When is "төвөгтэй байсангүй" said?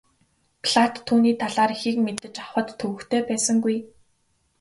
2.79-3.77